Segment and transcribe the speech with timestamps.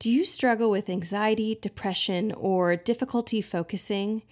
[0.00, 4.22] Do you struggle with anxiety, depression, or difficulty focusing?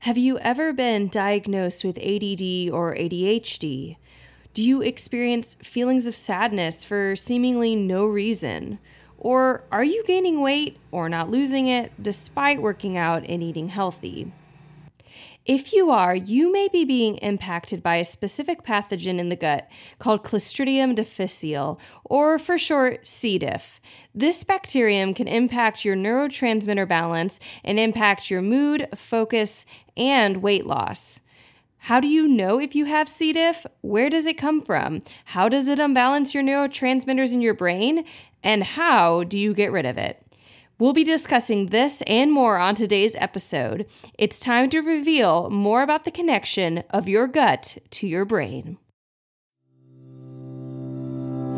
[0.00, 3.96] Have you ever been diagnosed with ADD or ADHD?
[4.54, 8.78] Do you experience feelings of sadness for seemingly no reason?
[9.18, 14.30] Or are you gaining weight or not losing it despite working out and eating healthy?
[15.48, 19.66] If you are, you may be being impacted by a specific pathogen in the gut
[19.98, 23.38] called Clostridium difficile, or for short, C.
[23.38, 23.80] diff.
[24.14, 29.64] This bacterium can impact your neurotransmitter balance and impact your mood, focus,
[29.96, 31.20] and weight loss.
[31.78, 33.32] How do you know if you have C.
[33.32, 33.64] diff?
[33.80, 35.00] Where does it come from?
[35.24, 38.04] How does it unbalance your neurotransmitters in your brain?
[38.42, 40.22] And how do you get rid of it?
[40.80, 43.86] We'll be discussing this and more on today's episode.
[44.16, 48.78] It's time to reveal more about the connection of your gut to your brain.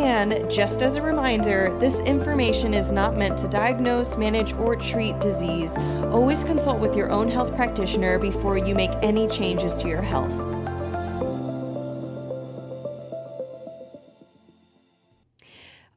[0.00, 5.20] And just as a reminder, this information is not meant to diagnose, manage, or treat
[5.20, 5.72] disease.
[6.06, 10.32] Always consult with your own health practitioner before you make any changes to your health.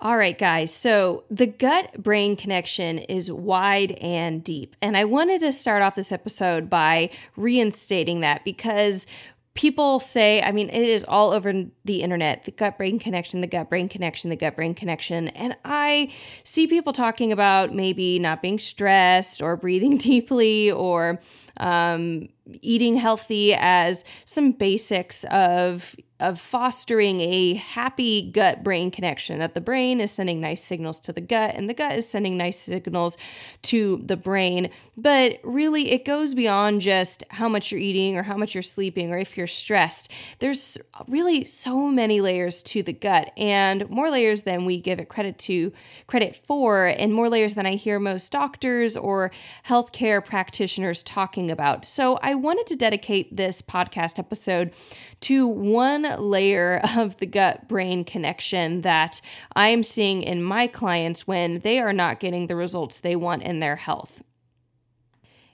[0.04, 0.74] All right, guys.
[0.74, 4.76] So the gut brain connection is wide and deep.
[4.82, 9.08] And I wanted to start off this episode by reinstating that because
[9.56, 11.54] people say, I mean, it is all over
[11.86, 15.28] the internet the gut brain connection, the gut brain connection, the gut brain connection.
[15.30, 16.12] And I
[16.44, 21.20] see people talking about maybe not being stressed or breathing deeply or
[21.58, 22.30] um,
[22.62, 29.62] eating healthy as some basics of of fostering a happy gut brain connection that the
[29.62, 33.18] brain is sending nice signals to the gut and the gut is sending nice signals
[33.62, 34.70] to the brain.
[34.96, 39.12] But really it goes beyond just how much you're eating or how much you're sleeping
[39.12, 40.10] or if you're stressed.
[40.40, 40.78] There's
[41.10, 45.38] really so many layers to the gut and more layers than we give it credit
[45.40, 45.74] to
[46.08, 49.32] credit for and more layers than I hear most doctors or
[49.68, 51.84] healthcare practitioners talking about.
[51.84, 54.74] So I wanted to dedicate this podcast episode
[55.22, 59.22] to one layer of the gut brain connection that
[59.56, 63.60] I'm seeing in my clients when they are not getting the results they want in
[63.60, 64.22] their health.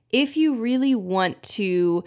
[0.10, 2.04] If you really want to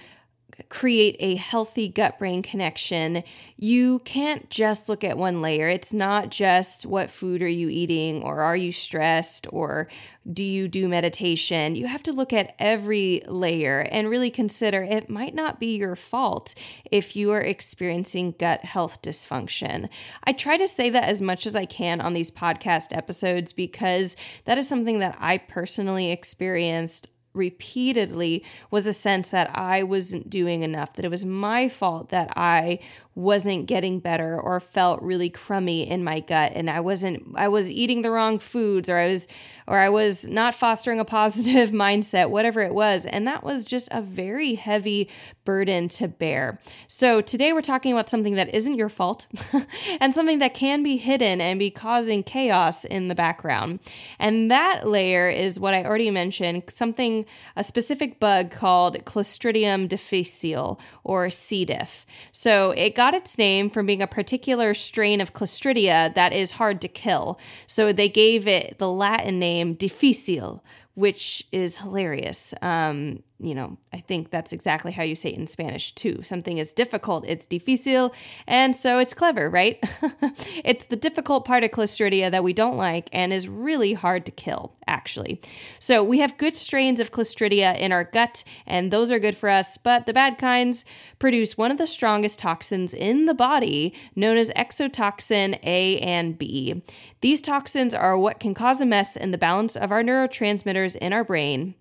[0.69, 3.23] create a healthy gut brain connection,
[3.57, 5.69] you can't just look at one layer.
[5.69, 9.89] It's not just what food are you eating or are you stressed or
[10.33, 11.75] do you do meditation?
[11.75, 15.97] You have to look at every layer and really consider it might not be your
[15.97, 16.55] fault
[16.91, 19.89] if you are experiencing gut health dysfunction.
[20.25, 24.17] I try to say that as much as I can on these podcast episodes because
[24.45, 30.63] that is something that I personally experienced repeatedly was a sense that I wasn't doing
[30.63, 32.79] enough, that it was my fault that I
[33.15, 37.71] wasn't getting better or felt really crummy in my gut and I wasn't I was
[37.71, 39.27] eating the wrong foods or I was
[39.69, 43.89] or I was not fostering a positive mindset whatever it was and that was just
[43.91, 45.11] a very heavy
[45.45, 46.59] burden to bear.
[46.89, 49.27] So today we're talking about something that isn't your fault
[50.01, 53.81] and something that can be hidden and be causing chaos in the background.
[54.19, 57.27] And that layer is what I already mentioned, something
[57.57, 61.65] a specific bug called Clostridium difficile or C.
[61.65, 62.07] diff.
[62.33, 66.81] So it got its name from being a particular strain of Clostridia that is hard
[66.83, 67.39] to kill.
[67.67, 70.63] So they gave it the Latin name difficile,
[70.95, 72.55] which is hilarious.
[72.63, 76.23] Um, you know, I think that's exactly how you say it in Spanish too.
[76.23, 78.13] Something is difficult, it's difícil,
[78.47, 79.83] and so it's clever, right?
[80.65, 84.33] it's the difficult part of Clostridia that we don't like and is really hard to
[84.33, 85.41] kill, actually.
[85.81, 89.49] So we have good strains of Clostridia in our gut, and those are good for
[89.49, 90.85] us, but the bad kinds
[91.19, 96.81] produce one of the strongest toxins in the body, known as exotoxin A and B.
[97.21, 101.13] These toxins are what can cause a mess in the balance of our neurotransmitters in
[101.13, 101.75] our brain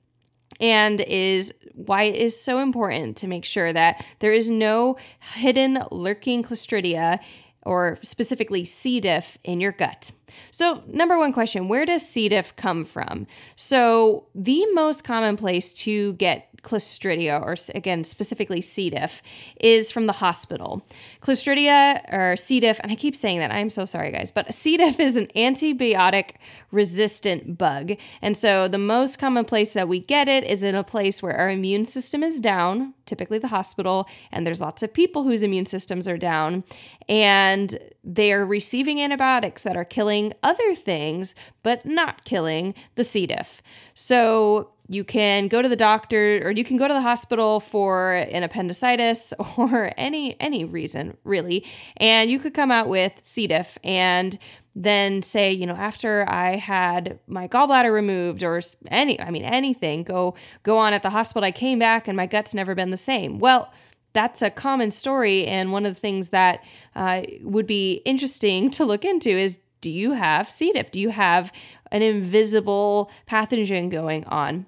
[0.61, 4.95] and is why it is so important to make sure that there is no
[5.33, 7.19] hidden lurking clostridia
[7.63, 8.99] or specifically C.
[8.99, 10.11] diff in your gut.
[10.49, 12.29] So, number one question where does C.
[12.29, 13.27] diff come from?
[13.55, 18.89] So, the most common place to get Clostridia, or again, specifically C.
[18.89, 19.21] diff,
[19.59, 20.85] is from the hospital.
[21.21, 22.59] Clostridia or C.
[22.59, 24.77] diff, and I keep saying that, I'm so sorry, guys, but C.
[24.77, 26.35] diff is an antibiotic
[26.71, 27.93] resistant bug.
[28.21, 31.35] And so the most common place that we get it is in a place where
[31.35, 35.65] our immune system is down, typically the hospital, and there's lots of people whose immune
[35.65, 36.63] systems are down,
[37.09, 43.27] and they are receiving antibiotics that are killing other things, but not killing the C.
[43.27, 43.61] diff.
[43.93, 48.13] So you can go to the doctor or you can go to the hospital for
[48.13, 51.65] an appendicitis or any any reason really
[51.97, 53.47] and you could come out with C.
[53.47, 54.38] diff and
[54.73, 60.03] then say, you know, after I had my gallbladder removed or any I mean anything
[60.03, 62.97] go go on at the hospital I came back and my gut's never been the
[62.97, 63.39] same.
[63.39, 63.71] Well,
[64.11, 66.65] that's a common story and one of the things that
[66.97, 70.73] uh, would be interesting to look into is do you have C.
[70.73, 70.91] diff?
[70.91, 71.51] Do you have
[71.94, 74.65] an invisible pathogen going on?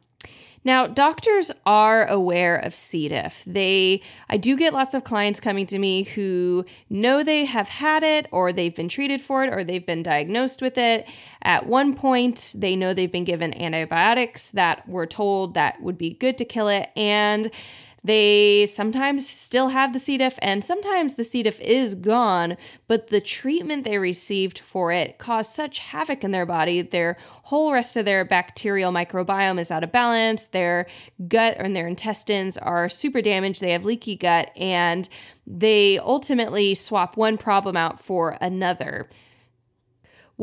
[0.66, 3.10] Now, doctors are aware of C.
[3.10, 3.44] diff.
[3.46, 8.04] They, I do get lots of clients coming to me who know they have had
[8.04, 11.06] it, or they've been treated for it, or they've been diagnosed with it.
[11.42, 16.12] At one point, they know they've been given antibiotics that were told that would be
[16.12, 17.52] good to kill it, and
[18.04, 20.18] they sometimes still have the C.
[20.18, 21.44] diff, and sometimes the C.
[21.44, 22.58] diff is gone,
[22.88, 26.82] but the treatment they received for it caused such havoc in their body.
[26.82, 30.48] Their whole rest of their bacterial microbiome is out of balance.
[30.48, 30.88] Their
[31.28, 33.62] gut and their intestines are super damaged.
[33.62, 35.08] They have leaky gut, and
[35.48, 39.10] they ultimately swap one problem out for another.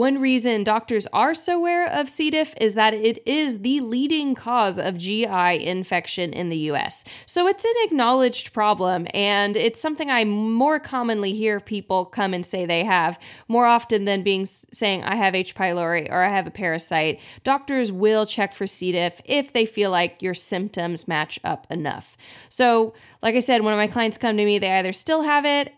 [0.00, 2.30] One reason doctors are so aware of C.
[2.30, 7.04] diff is that it is the leading cause of GI infection in the US.
[7.26, 12.46] So it's an acknowledged problem, and it's something I more commonly hear people come and
[12.46, 15.54] say they have more often than being saying, I have H.
[15.54, 17.20] pylori or I have a parasite.
[17.44, 18.92] Doctors will check for C.
[18.92, 22.16] diff if they feel like your symptoms match up enough.
[22.48, 25.74] So, like I said, when my clients come to me, they either still have it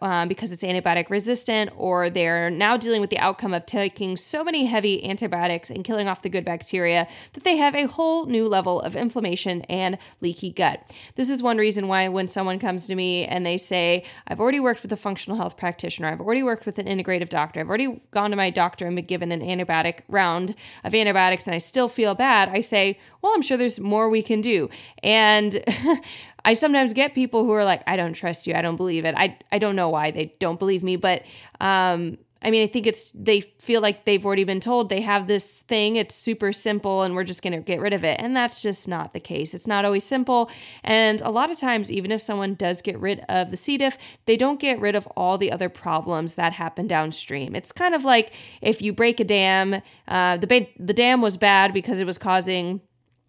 [0.00, 4.42] um, because it's antibiotic resistant, or they're now dealing with the outcome of taking so
[4.42, 8.48] many heavy antibiotics and killing off the good bacteria that they have a whole new
[8.48, 10.82] level of inflammation and leaky gut.
[11.16, 14.60] This is one reason why when someone comes to me and they say, I've already
[14.60, 18.00] worked with a functional health practitioner, I've already worked with an integrative doctor, I've already
[18.10, 20.54] gone to my doctor and been given an antibiotic round
[20.84, 24.22] of antibiotics and I still feel bad, I say, Well, I'm sure there's more we
[24.22, 24.70] can do.
[25.02, 25.62] And
[26.44, 28.54] I sometimes get people who are like, I don't trust you.
[28.54, 29.14] I don't believe it.
[29.16, 31.22] I, I don't know why they don't believe me, but
[31.60, 35.26] um, I mean, I think it's they feel like they've already been told they have
[35.26, 35.96] this thing.
[35.96, 38.20] It's super simple and we're just going to get rid of it.
[38.20, 39.54] And that's just not the case.
[39.54, 40.50] It's not always simple.
[40.84, 43.76] And a lot of times, even if someone does get rid of the C.
[43.76, 47.56] diff, they don't get rid of all the other problems that happen downstream.
[47.56, 48.32] It's kind of like
[48.62, 52.18] if you break a dam, uh, the, ba- the dam was bad because it was
[52.18, 52.80] causing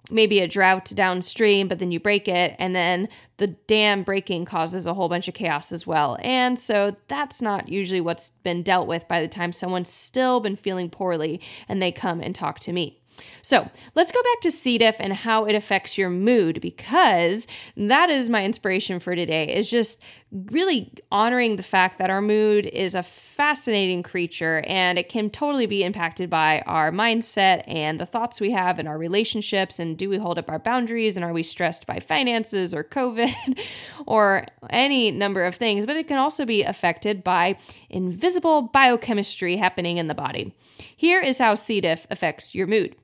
[0.09, 3.07] maybe a drought downstream, but then you break it, and then
[3.37, 6.17] the dam breaking causes a whole bunch of chaos as well.
[6.21, 10.55] And so that's not usually what's been dealt with by the time someone's still been
[10.55, 12.99] feeling poorly and they come and talk to me.
[13.41, 14.77] So let's go back to C.
[14.77, 19.69] diff and how it affects your mood because that is my inspiration for today is
[19.69, 19.99] just
[20.31, 25.65] really honoring the fact that our mood is a fascinating creature and it can totally
[25.65, 30.07] be impacted by our mindset and the thoughts we have and our relationships and do
[30.07, 33.33] we hold up our boundaries and are we stressed by finances or covid
[34.05, 37.57] or any number of things but it can also be affected by
[37.89, 40.53] invisible biochemistry happening in the body
[40.95, 42.95] here is how c diff affects your mood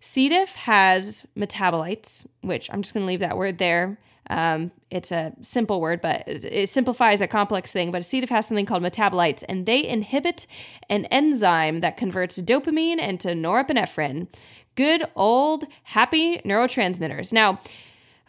[0.00, 0.28] C.
[0.28, 3.98] diff has metabolites, which I'm just going to leave that word there.
[4.30, 7.92] Um, it's a simple word, but it simplifies a complex thing.
[7.92, 8.24] But C.
[8.26, 10.46] has something called metabolites, and they inhibit
[10.88, 14.28] an enzyme that converts dopamine into norepinephrine.
[14.76, 17.32] Good old happy neurotransmitters.
[17.32, 17.60] Now,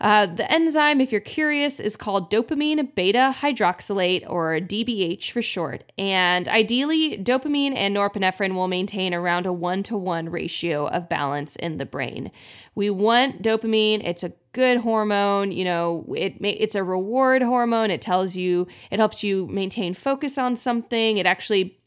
[0.02, 5.90] uh, the enzyme, if you're curious, is called dopamine beta hydroxylase or DBH for short.
[5.98, 11.56] And ideally, dopamine and norepinephrine will maintain around a one to one ratio of balance
[11.56, 12.32] in the brain.
[12.76, 17.92] We want dopamine, it's a good hormone you know it it's a reward hormone.
[17.92, 21.18] It tells you it helps you maintain focus on something.
[21.18, 21.78] It actually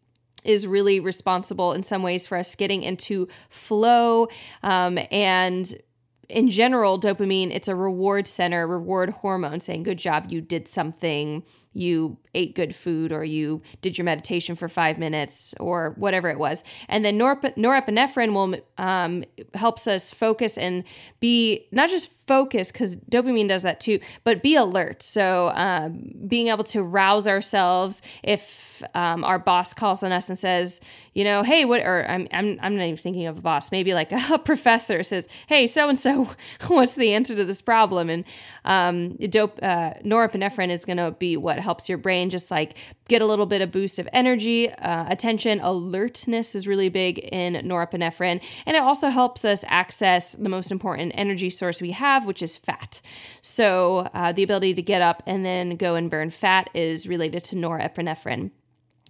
[0.44, 4.28] is really responsible in some ways for us getting into flow.
[4.62, 5.80] Um, and
[6.28, 11.42] in general, dopamine, it's a reward center, reward hormone saying, good job, you did something,
[11.78, 16.38] you ate good food or you did your meditation for five minutes or whatever it
[16.38, 16.62] was.
[16.88, 20.84] And then norep- norepinephrine will um, helps us focus and
[21.20, 25.02] be not just focus because dopamine does that too, but be alert.
[25.02, 30.38] So um, being able to rouse ourselves if um, our boss calls on us and
[30.38, 30.80] says,
[31.14, 31.80] you know, hey, what?
[31.80, 33.72] Or I'm I'm I'm not even thinking of a boss.
[33.72, 36.30] Maybe like a professor says, hey, so and so,
[36.68, 38.10] what's the answer to this problem?
[38.10, 38.24] And
[38.68, 42.76] um, dope uh, norepinephrine is going to be what helps your brain just like
[43.08, 47.54] get a little bit of boost of energy, uh, attention, alertness is really big in
[47.54, 52.42] norepinephrine, and it also helps us access the most important energy source we have, which
[52.42, 53.00] is fat.
[53.40, 57.44] So uh, the ability to get up and then go and burn fat is related
[57.44, 58.50] to norepinephrine.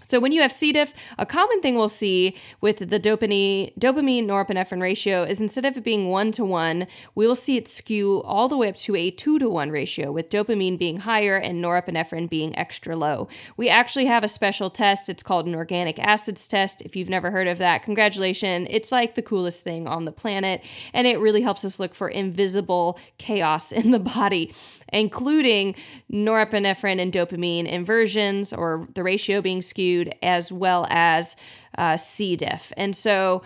[0.03, 0.73] So when you have C.
[0.73, 5.77] diff, a common thing we'll see with the dopamine dopamine norepinephrine ratio is instead of
[5.77, 6.87] it being one to one,
[7.17, 10.13] we will see it skew all the way up to a two to one ratio,
[10.13, 13.29] with dopamine being higher and norepinephrine being extra low.
[13.57, 15.09] We actually have a special test.
[15.09, 16.81] It's called an organic acids test.
[16.83, 18.69] If you've never heard of that, congratulations.
[18.71, 20.63] It's like the coolest thing on the planet,
[20.93, 24.55] and it really helps us look for invisible chaos in the body,
[24.93, 25.75] including
[26.11, 29.88] norepinephrine and dopamine inversions or the ratio being skewed
[30.23, 31.37] as well as
[31.77, 32.37] uh, C.
[32.37, 32.73] diff.
[32.77, 33.43] And so,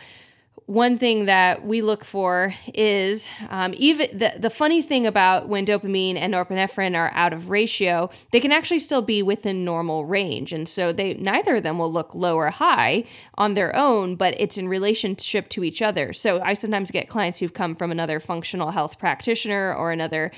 [0.66, 5.66] one thing that we look for is um, even the, the funny thing about when
[5.66, 10.52] dopamine and norepinephrine are out of ratio, they can actually still be within normal range.
[10.52, 13.04] And so they neither of them will look low or high
[13.36, 16.12] on their own, but it's in relationship to each other.
[16.12, 20.30] So I sometimes get clients who've come from another functional health practitioner or another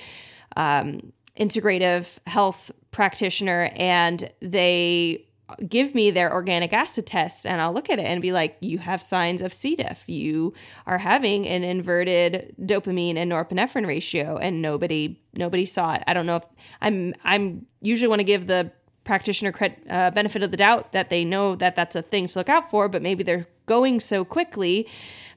[0.57, 5.27] um, integrative health practitioner, and they
[5.69, 8.79] give me their organic acid test and I'll look at it and be like, you
[8.79, 9.77] have signs of C.
[9.77, 10.03] diff.
[10.07, 10.55] You
[10.87, 16.03] are having an inverted dopamine and norepinephrine ratio and nobody nobody saw it.
[16.07, 16.45] I don't know if
[16.81, 18.73] I'm I'm usually want to give the
[19.05, 22.39] practitioner credit, uh, benefit of the doubt that they know that that's a thing to
[22.39, 24.89] look out for, but maybe they're going so quickly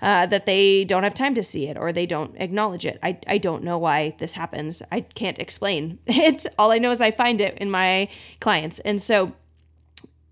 [0.02, 2.98] uh, that they don't have time to see it or they don't acknowledge it.
[3.04, 4.82] I, I don't know why this happens.
[4.92, 6.46] I can't explain it.
[6.58, 8.08] All I know is I find it in my
[8.40, 8.80] clients.
[8.80, 9.34] And so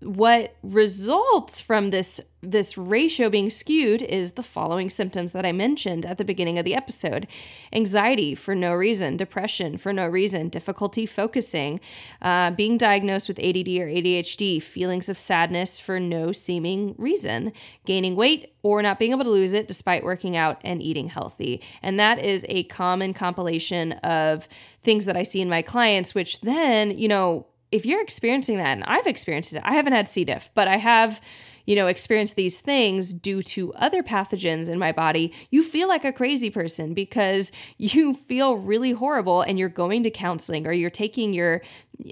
[0.06, 6.06] what results from this this ratio being skewed is the following symptoms that I mentioned
[6.06, 7.26] at the beginning of the episode
[7.72, 11.80] anxiety for no reason, depression for no reason, difficulty focusing,
[12.22, 17.52] uh, being diagnosed with ADD or ADHD, feelings of sadness for no seeming reason,
[17.84, 21.60] gaining weight or not being able to lose it despite working out and eating healthy.
[21.82, 24.46] And that is a common compilation of
[24.84, 28.68] things that I see in my clients, which then, you know, if you're experiencing that,
[28.68, 30.24] and I've experienced it, I haven't had C.
[30.24, 31.20] diff, but I have,
[31.66, 36.04] you know, experienced these things due to other pathogens in my body, you feel like
[36.04, 40.90] a crazy person because you feel really horrible and you're going to counseling or you're
[40.90, 41.62] taking your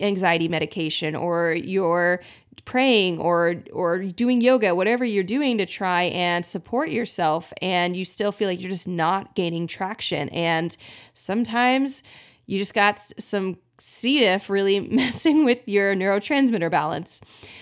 [0.00, 2.20] anxiety medication or you're
[2.64, 8.04] praying or or doing yoga whatever you're doing to try and support yourself and you
[8.04, 10.76] still feel like you're just not gaining traction and
[11.12, 12.02] sometimes
[12.46, 14.20] you just got some C.
[14.20, 17.20] diff really messing with your neurotransmitter balance.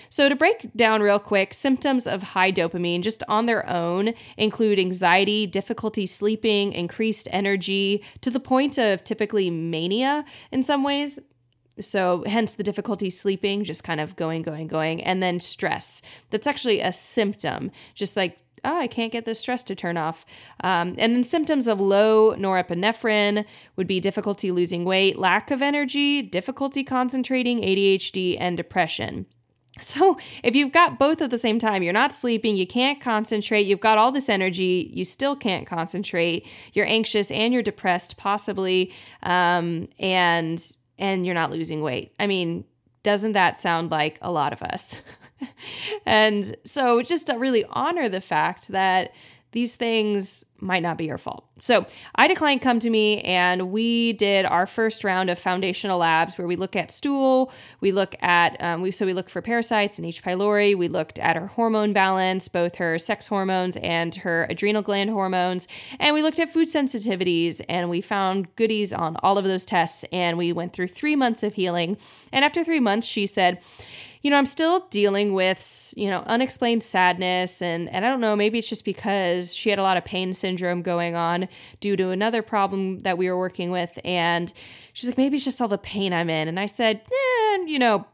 [0.09, 4.79] So, to break down real quick, symptoms of high dopamine just on their own include
[4.79, 11.17] anxiety, difficulty sleeping, increased energy, to the point of typically mania in some ways.
[11.79, 16.03] So, hence the difficulty sleeping, just kind of going, going, going, and then stress.
[16.29, 20.25] That's actually a symptom, just like oh, I can't get this stress to turn off.
[20.63, 26.21] Um, and then symptoms of low norepinephrine would be difficulty losing weight, lack of energy,
[26.21, 29.25] difficulty concentrating, ADHD, and depression.
[29.79, 33.65] So, if you've got both at the same time, you're not sleeping, you can't concentrate,
[33.65, 38.93] you've got all this energy, you still can't concentrate, you're anxious and you're depressed, possibly,
[39.23, 42.13] um, and and you're not losing weight.
[42.19, 42.65] I mean,
[43.01, 44.97] doesn't that sound like a lot of us?
[46.05, 49.11] and so just to really honor the fact that
[49.53, 51.45] these things might not be your fault.
[51.59, 51.85] So
[52.15, 56.47] I client come to me and we did our first round of foundational labs where
[56.47, 60.05] we look at stool, we look at um, we so we look for parasites in
[60.05, 60.23] H.
[60.23, 65.11] pylori, we looked at her hormone balance, both her sex hormones and her adrenal gland
[65.11, 65.67] hormones,
[65.99, 70.03] and we looked at food sensitivities and we found goodies on all of those tests
[70.11, 71.97] and we went through 3 months of healing.
[72.31, 73.61] And after 3 months she said,
[74.23, 78.35] you know, I'm still dealing with, you know, unexplained sadness and and I don't know,
[78.35, 81.49] maybe it's just because she had a lot of pain syndrome going on
[81.81, 84.51] due to another problem that we were working with and
[84.93, 86.47] she's like maybe it's just all the pain I'm in.
[86.47, 88.07] And I said, eh, you know,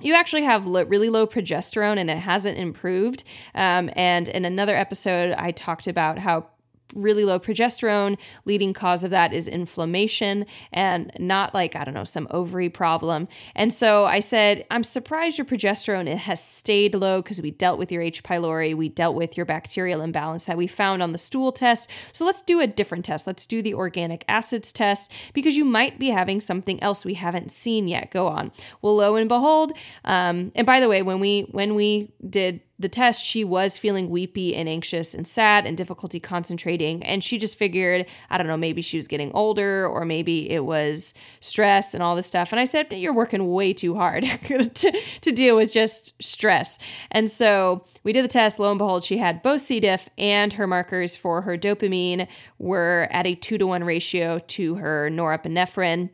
[0.00, 3.22] you actually have lo- really low progesterone and it hasn't improved.
[3.54, 6.48] Um, and in another episode, I talked about how
[6.94, 8.16] really low progesterone.
[8.44, 13.28] Leading cause of that is inflammation and not like, I don't know, some ovary problem.
[13.54, 17.78] And so I said, I'm surprised your progesterone it has stayed low because we dealt
[17.78, 18.22] with your H.
[18.22, 21.90] pylori, we dealt with your bacterial imbalance that we found on the stool test.
[22.12, 23.26] So let's do a different test.
[23.26, 27.50] Let's do the organic acids test because you might be having something else we haven't
[27.50, 28.10] seen yet.
[28.10, 28.52] Go on.
[28.82, 29.72] Well, lo and behold,
[30.04, 34.10] um, and by the way, when we when we did the test, she was feeling
[34.10, 37.02] weepy and anxious and sad and difficulty concentrating.
[37.04, 40.64] And she just figured, I don't know, maybe she was getting older or maybe it
[40.64, 42.50] was stress and all this stuff.
[42.52, 46.78] And I said, You're working way too hard to, to deal with just stress.
[47.12, 48.58] And so we did the test.
[48.58, 49.78] Lo and behold, she had both C.
[49.78, 52.26] diff and her markers for her dopamine
[52.58, 56.10] were at a two to one ratio to her norepinephrine.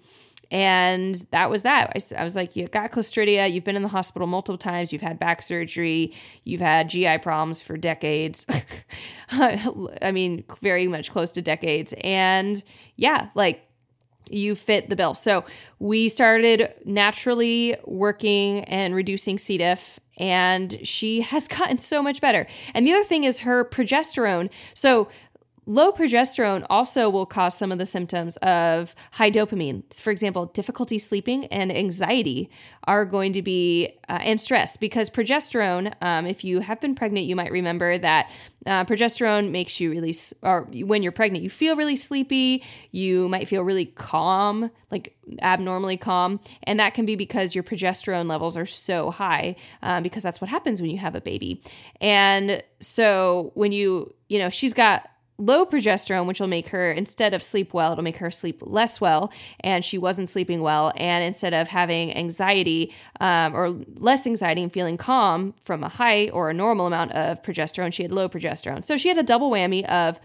[0.50, 1.92] And that was that.
[1.95, 3.52] I, I, was like, you've got Clostridia.
[3.52, 4.92] You've been in the hospital multiple times.
[4.92, 6.12] You've had back surgery.
[6.45, 8.47] You've had GI problems for decades.
[9.30, 11.95] I mean, very much close to decades.
[12.02, 12.62] And
[12.97, 13.64] yeah, like
[14.30, 15.14] you fit the bill.
[15.14, 15.45] So
[15.78, 19.59] we started naturally working and reducing C.
[19.59, 22.47] diff, and she has gotten so much better.
[22.75, 24.50] And the other thing is her progesterone.
[24.75, 25.09] So
[25.71, 29.85] Low progesterone also will cause some of the symptoms of high dopamine.
[29.95, 32.50] For example, difficulty sleeping and anxiety
[32.89, 37.27] are going to be, uh, and stress, because progesterone, um, if you have been pregnant,
[37.27, 38.29] you might remember that
[38.67, 40.12] uh, progesterone makes you really,
[40.43, 42.65] or when you're pregnant, you feel really sleepy.
[42.91, 46.41] You might feel really calm, like abnormally calm.
[46.65, 50.50] And that can be because your progesterone levels are so high, um, because that's what
[50.50, 51.62] happens when you have a baby.
[52.00, 55.09] And so when you, you know, she's got
[55.40, 59.00] low progesterone, which will make her, instead of sleep well, it'll make her sleep less
[59.00, 59.32] well.
[59.61, 60.92] And she wasn't sleeping well.
[60.97, 66.28] And instead of having anxiety um, or less anxiety and feeling calm from a high
[66.28, 68.85] or a normal amount of progesterone, she had low progesterone.
[68.85, 70.20] So she had a double whammy of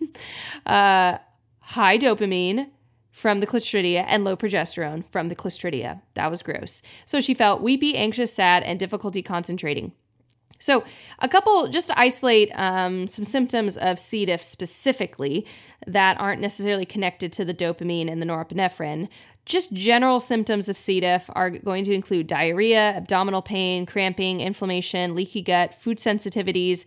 [0.66, 1.18] uh,
[1.58, 2.68] high dopamine
[3.10, 6.00] from the Clostridia and low progesterone from the Clostridia.
[6.14, 6.82] That was gross.
[7.06, 9.92] So she felt weepy, anxious, sad, and difficulty concentrating.
[10.64, 10.82] So,
[11.18, 14.24] a couple just to isolate um, some symptoms of C.
[14.24, 15.44] diff specifically
[15.86, 19.10] that aren't necessarily connected to the dopamine and the norepinephrine.
[19.44, 21.00] Just general symptoms of C.
[21.00, 26.86] diff are going to include diarrhea, abdominal pain, cramping, inflammation, leaky gut, food sensitivities,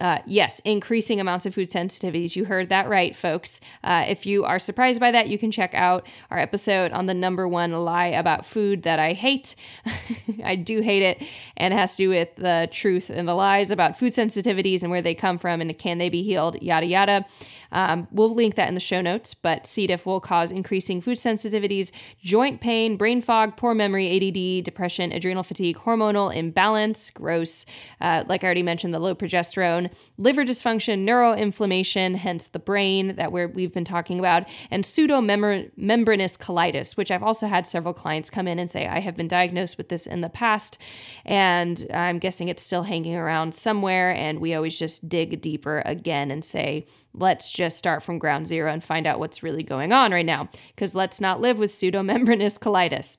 [0.00, 2.34] uh, yes, increasing amounts of food sensitivities.
[2.34, 3.60] You heard that right, folks.
[3.82, 7.14] Uh, if you are surprised by that, you can check out our episode on the
[7.14, 9.54] number one lie about food that I hate.
[10.44, 11.22] I do hate it,
[11.56, 14.90] and it has to do with the truth and the lies about food sensitivities and
[14.90, 17.26] where they come from and can they be healed, yada, yada.
[17.74, 19.88] Um, we'll link that in the show notes, but C.
[19.88, 21.90] diff will cause increasing food sensitivities,
[22.22, 27.66] joint pain, brain fog, poor memory, ADD, depression, adrenal fatigue, hormonal imbalance, gross,
[28.00, 29.83] uh, like I already mentioned, the low progesterone,
[30.18, 36.96] liver dysfunction, neuroinflammation, hence the brain that we we've been talking about, and pseudomembranous colitis,
[36.96, 39.88] which I've also had several clients come in and say, I have been diagnosed with
[39.88, 40.78] this in the past,
[41.24, 44.12] and I'm guessing it's still hanging around somewhere.
[44.14, 48.72] And we always just dig deeper again and say, let's just start from ground zero
[48.72, 52.58] and find out what's really going on right now, because let's not live with pseudomembranous
[52.58, 53.16] colitis.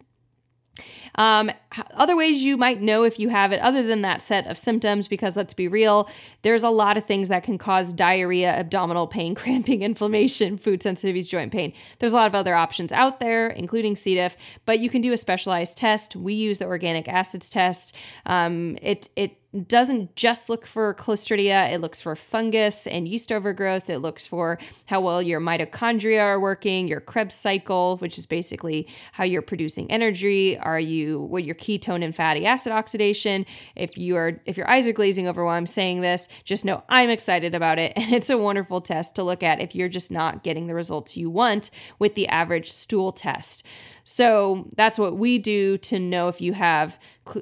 [1.15, 1.51] Um,
[1.95, 5.07] other ways you might know if you have it, other than that set of symptoms,
[5.07, 6.09] because let's be real,
[6.41, 11.27] there's a lot of things that can cause diarrhea, abdominal pain, cramping, inflammation, food sensitivities,
[11.27, 11.73] joint pain.
[11.99, 14.15] There's a lot of other options out there, including C.
[14.15, 14.35] diff,
[14.65, 16.15] but you can do a specialized test.
[16.15, 17.95] We use the organic acids test.
[18.25, 23.89] Um, it it doesn't just look for Clostridia, it looks for fungus and yeast overgrowth.
[23.89, 28.87] It looks for how well your mitochondria are working, your Krebs cycle, which is basically
[29.13, 30.57] how you're producing energy.
[30.57, 33.45] Are you what your ketone and fatty acid oxidation?
[33.75, 36.83] If you are if your eyes are glazing over while I'm saying this, just know
[36.89, 40.11] I'm excited about it and it's a wonderful test to look at if you're just
[40.11, 43.63] not getting the results you want with the average stool test.
[44.05, 46.97] So that's what we do to know if you have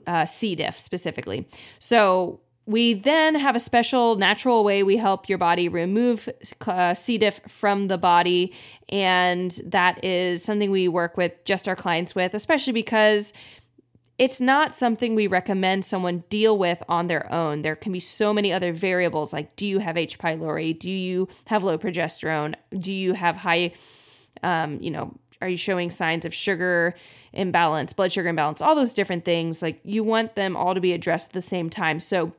[0.08, 0.56] uh, C.
[0.56, 1.48] diff specifically.
[1.80, 6.30] So we then have a special natural way we help your body remove
[6.66, 7.18] uh, C.
[7.18, 8.54] diff from the body.
[8.90, 13.34] And that is something we work with just our clients with, especially because
[14.18, 17.64] it's not something we recommend someone deal with on their own.
[17.64, 20.18] There can be so many other variables like do you have H.
[20.18, 20.78] pylori?
[20.78, 22.56] Do you have low progesterone?
[22.78, 23.74] Do you have high,
[24.42, 26.96] um, you know, are you showing signs of sugar
[27.34, 29.62] imbalance, blood sugar imbalance, all those different things?
[29.62, 32.00] Like you want them all to be addressed at the same time.
[32.00, 32.34] So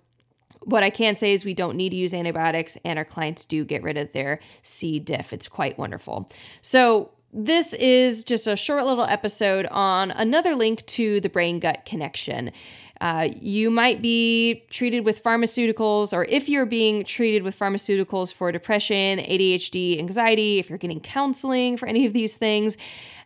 [0.65, 3.65] what I can say is we don't need to use antibiotics, and our clients do
[3.65, 4.99] get rid of their C.
[4.99, 5.33] diff.
[5.33, 6.31] It's quite wonderful.
[6.63, 11.85] So, this is just a short little episode on another link to the brain gut
[11.85, 12.53] connection.
[13.01, 18.53] Uh, you might be treated with pharmaceuticals, or if you're being treated with pharmaceuticals for
[18.53, 22.77] depression, ADHD, anxiety, if you're getting counseling for any of these things,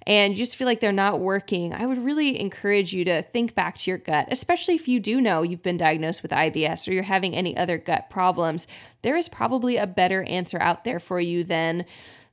[0.06, 3.54] and you just feel like they're not working, I would really encourage you to think
[3.54, 6.92] back to your gut, especially if you do know you've been diagnosed with IBS or
[6.92, 8.66] you're having any other gut problems.
[9.02, 11.84] There is probably a better answer out there for you than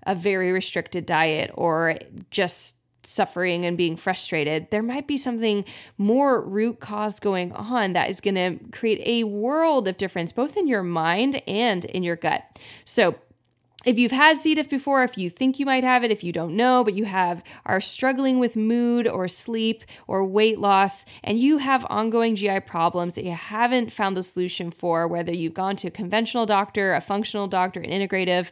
[0.08, 1.98] a very restricted diet or
[2.32, 2.76] just
[3.08, 5.65] suffering and being frustrated, there might be something
[5.98, 10.58] more root cause going on that is going to create a world of difference, both
[10.58, 12.44] in your mind and in your gut.
[12.86, 13.15] So,
[13.86, 14.56] if you've had C.
[14.56, 17.06] diff before, if you think you might have it, if you don't know, but you
[17.06, 22.62] have are struggling with mood or sleep or weight loss, and you have ongoing GI
[22.62, 26.96] problems that you haven't found the solution for, whether you've gone to a conventional doctor,
[26.96, 28.50] a functional doctor, an integrative,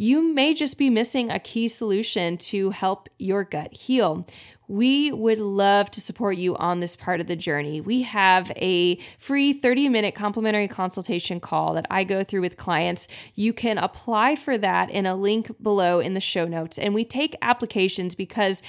[0.00, 4.26] you may just be missing a key solution to help your gut heal.
[4.66, 7.82] We would love to support you on this part of the journey.
[7.82, 13.08] We have a free 30 minute complimentary consultation call that I go through with clients.
[13.34, 16.78] You can apply for that in a link below in the show notes.
[16.78, 18.62] And we take applications because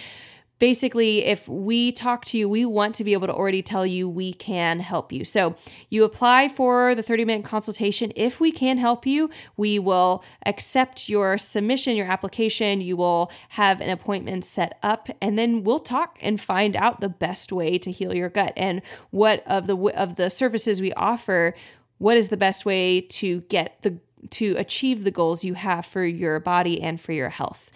[0.62, 4.08] basically, if we talk to you, we want to be able to already tell you
[4.08, 5.26] we can help you.
[5.26, 5.56] So
[5.90, 8.14] you apply for the 30 minute consultation.
[8.16, 12.80] If we can help you, we will accept your submission, your application.
[12.80, 17.10] You will have an appointment set up, and then we'll talk and find out the
[17.10, 21.56] best way to heal your gut and what of the of the services we offer.
[21.98, 23.98] What is the best way to get the
[24.30, 27.72] to achieve the goals you have for your body and for your health?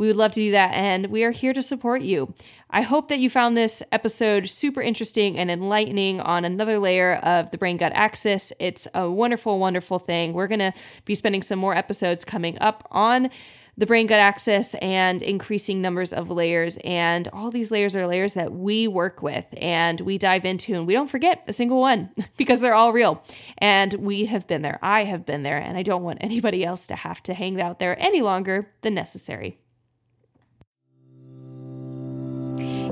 [0.00, 2.32] We would love to do that, and we are here to support you.
[2.70, 7.50] I hope that you found this episode super interesting and enlightening on another layer of
[7.50, 8.50] the brain gut axis.
[8.58, 10.32] It's a wonderful, wonderful thing.
[10.32, 10.72] We're going to
[11.04, 13.28] be spending some more episodes coming up on
[13.76, 16.78] the brain gut axis and increasing numbers of layers.
[16.82, 20.86] And all these layers are layers that we work with and we dive into, and
[20.86, 22.08] we don't forget a single one
[22.38, 23.22] because they're all real.
[23.58, 24.78] And we have been there.
[24.80, 27.80] I have been there, and I don't want anybody else to have to hang out
[27.80, 29.58] there any longer than necessary.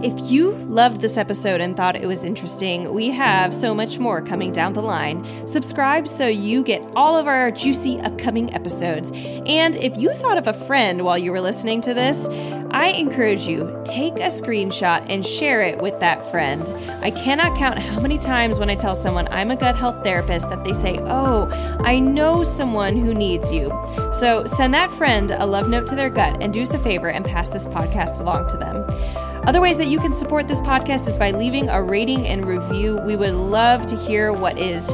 [0.03, 4.23] If you loved this episode and thought it was interesting, we have so much more
[4.23, 5.27] coming down the line.
[5.49, 9.11] Subscribe so you get all of our juicy upcoming episodes.
[9.13, 12.29] And if you thought of a friend while you were listening to this,
[12.71, 16.63] I encourage you take a screenshot and share it with that friend.
[17.03, 20.49] I cannot count how many times when I tell someone I'm a gut health therapist
[20.51, 21.49] that they say, "Oh,
[21.81, 23.73] I know someone who needs you."
[24.13, 27.09] So, send that friend a love note to their gut and do us a favor
[27.09, 28.85] and pass this podcast along to them.
[29.49, 32.99] Other ways that you can support this podcast is by leaving a rating and review.
[32.99, 34.91] We would love to hear what is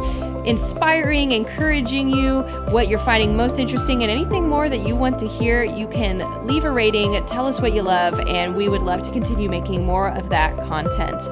[0.46, 5.26] inspiring, encouraging you, what you're finding most interesting, and anything more that you want to
[5.26, 5.64] hear.
[5.64, 9.10] You can leave a rating, tell us what you love, and we would love to
[9.10, 11.26] continue making more of that content.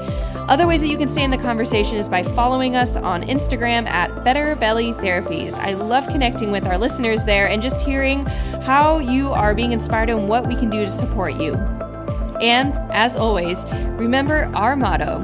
[0.50, 3.86] Other ways that you can stay in the conversation is by following us on Instagram
[3.86, 5.52] at Better Belly Therapies.
[5.54, 8.26] I love connecting with our listeners there and just hearing
[8.66, 11.52] how you are being inspired and what we can do to support you.
[12.42, 13.64] And as always,
[13.96, 15.20] remember our motto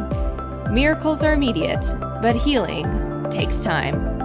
[0.70, 1.85] miracles are immediate,
[2.22, 2.87] but healing
[3.31, 4.17] takes time.